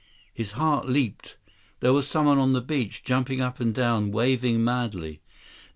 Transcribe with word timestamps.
His 0.33 0.53
heart 0.53 0.87
leaped. 0.89 1.37
There 1.79 1.93
was 1.93 2.07
someone 2.07 2.39
on 2.39 2.53
the 2.53 2.61
beach, 2.61 3.03
jumping 3.03 3.39
up 3.39 3.59
and 3.59 3.71
down, 3.71 4.09
waving 4.11 4.63
madly. 4.63 5.21